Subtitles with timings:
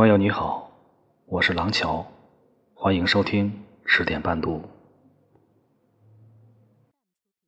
[0.00, 0.72] 朋友你好，
[1.26, 2.06] 我是廊桥，
[2.72, 3.52] 欢迎收听
[3.84, 4.64] 十点半读。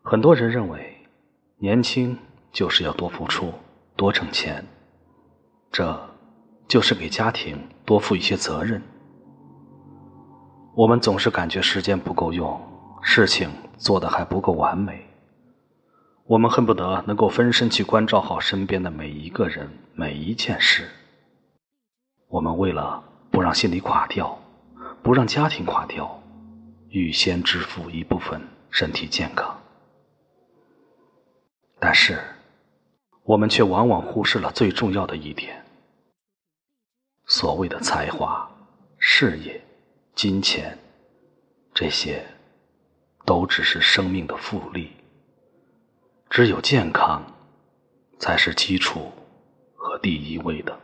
[0.00, 0.96] 很多人认为，
[1.58, 2.16] 年轻
[2.52, 3.52] 就是要多付出、
[3.96, 4.64] 多挣钱，
[5.72, 6.08] 这
[6.68, 8.80] 就是给家庭多负一些责任。
[10.76, 12.60] 我们总是感觉时间不够用，
[13.02, 15.04] 事情做得还不够完美。
[16.26, 20.88] 我们恨不得能够分身去关照好身边的每一个人、每一件事。
[22.28, 24.38] 我们为了不让心里垮掉，
[25.02, 26.22] 不让家庭垮掉，
[26.88, 28.40] 预先支付一部分
[28.70, 29.56] 身体健康。
[31.78, 32.18] 但是，
[33.22, 35.64] 我们却往往忽视了最重要的一点：
[37.26, 38.50] 所谓的才华、
[38.98, 39.62] 事业、
[40.14, 40.76] 金钱，
[41.72, 42.26] 这些
[43.24, 44.90] 都只是生命的复利。
[46.28, 47.22] 只有健康，
[48.18, 49.12] 才是基础
[49.76, 50.76] 和第一位的。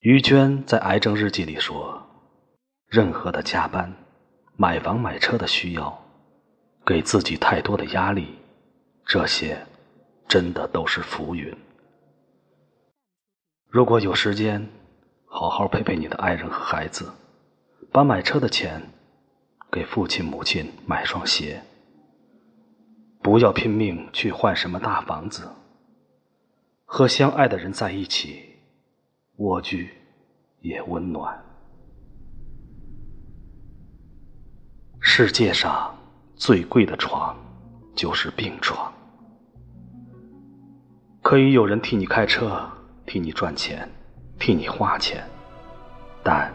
[0.00, 2.02] 于娟在《癌症日记》里说
[2.88, 3.94] ：“任何的加班、
[4.56, 6.02] 买房买车的需要，
[6.86, 8.38] 给自己太多的压力，
[9.04, 9.66] 这些
[10.26, 11.54] 真的都是浮云。
[13.68, 14.66] 如果有时间，
[15.26, 17.12] 好好陪陪你的爱人和孩子，
[17.92, 18.80] 把买车的钱
[19.70, 21.62] 给父亲母亲买双鞋，
[23.20, 25.46] 不要拼命去换什么大房子，
[26.86, 28.46] 和相爱的人在一起。”
[29.40, 29.88] 蜗居
[30.60, 31.38] 也温暖。
[35.00, 35.94] 世界上
[36.36, 37.36] 最贵的床
[37.94, 38.92] 就是病床。
[41.22, 42.68] 可以有人替你开车，
[43.06, 43.88] 替你赚钱，
[44.38, 45.22] 替你花钱，
[46.22, 46.52] 但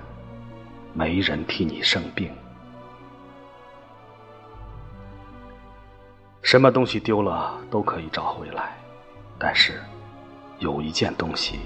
[0.94, 2.32] 没人替你生病。
[6.42, 8.78] 什么东西丢了都可以找回来，
[9.40, 9.82] 但是
[10.60, 11.60] 有一件东西。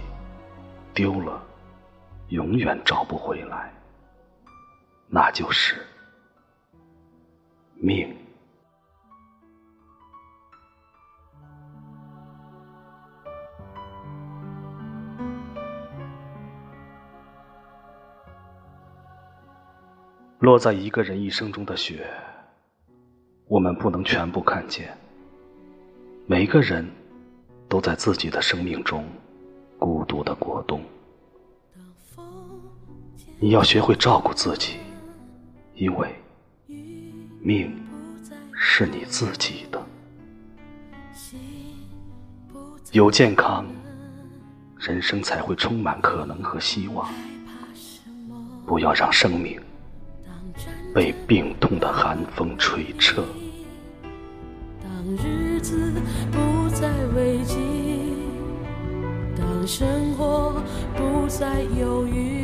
[0.94, 1.42] 丢了，
[2.30, 3.74] 永远找不回来，
[5.08, 5.76] 那就是
[7.76, 8.16] 命。
[20.38, 22.08] 落在一个人一生中的雪，
[23.48, 24.96] 我们不能全部看见。
[26.28, 26.88] 每个人
[27.68, 29.04] 都在自己的生命中。
[29.80, 30.84] 孤独的过冬，
[33.42, 34.74] 你要学会照顾自己，
[35.74, 36.14] 因为
[37.40, 37.74] 命
[38.52, 39.82] 是你自己的。
[42.92, 43.66] 有健康，
[44.78, 47.10] 人生才会充满可能和希望。
[48.66, 49.58] 不要让生命
[50.94, 53.24] 被病痛的寒风吹彻。
[54.84, 55.94] 当日子
[56.30, 57.58] 不再危机。
[59.38, 60.62] 当生活
[60.96, 62.39] 不再犹豫，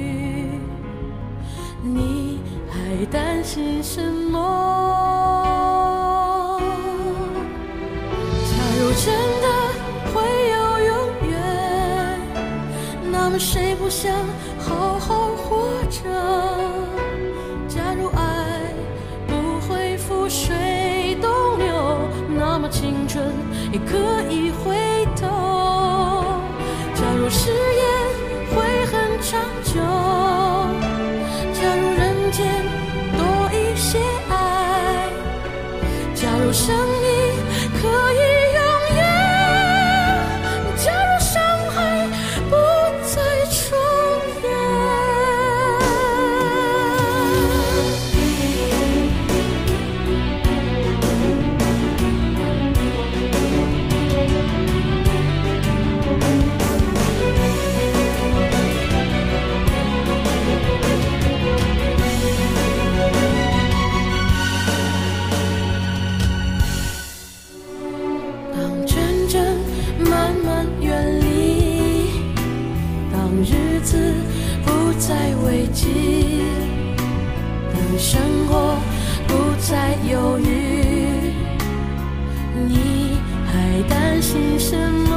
[2.97, 4.39] 会担心什么？
[8.45, 9.47] 假如真的
[10.13, 10.95] 会有永
[11.29, 11.33] 远，
[13.11, 14.13] 那么谁不想
[14.57, 16.03] 好好活着？
[17.67, 18.73] 假如爱
[19.27, 23.25] 不会覆水东流，那么青春
[23.73, 23.97] 也可
[24.31, 24.73] 以回
[25.19, 25.27] 头。
[26.93, 27.85] 假如誓言
[28.51, 30.44] 会很长久。
[36.45, 37.14] 有生命。
[77.97, 78.77] 生活
[79.27, 81.33] 不再犹豫，
[82.67, 85.11] 你还担心什么？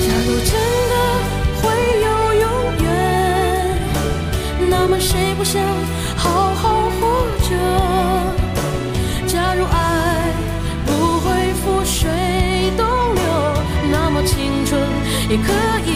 [0.00, 0.52] 假如真
[0.90, 0.94] 的
[1.60, 1.64] 会
[2.04, 2.06] 有
[2.40, 2.44] 永
[2.84, 2.86] 远，
[4.70, 5.60] 那么谁不想
[6.16, 7.02] 好好活
[7.42, 7.50] 着？
[9.26, 9.74] 假如爱
[10.86, 11.26] 不会
[11.60, 12.08] 覆水
[12.76, 13.22] 东流，
[13.90, 14.80] 那么青春
[15.28, 15.52] 也可
[15.86, 15.90] 以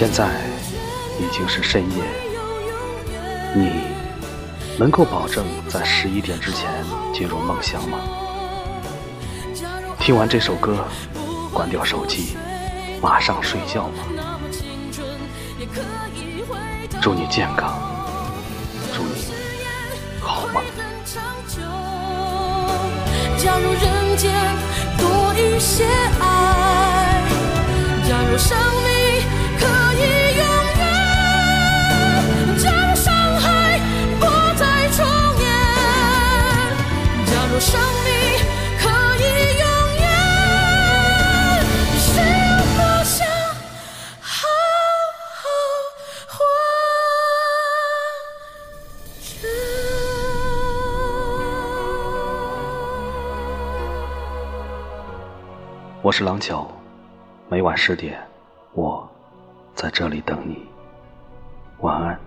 [0.00, 0.30] 现在
[1.18, 2.02] 已经是深夜，
[3.54, 3.82] 你
[4.78, 6.70] 能够保证在十一点之前
[7.12, 7.98] 进入梦乡吗？
[9.98, 10.86] 听完这首歌，
[11.52, 12.34] 关掉手机，
[13.02, 14.06] 马上睡觉吧。
[17.02, 17.78] 祝你健康，
[18.94, 19.34] 祝你
[20.18, 20.62] 好梦。
[23.36, 24.32] 假如人间
[24.96, 25.84] 多一些
[26.20, 27.22] 爱，
[28.08, 28.89] 假如生命
[56.10, 56.66] 我是郎角，
[57.48, 58.20] 每晚十点，
[58.72, 59.08] 我
[59.76, 60.66] 在这里等你。
[61.82, 62.18] 晚安。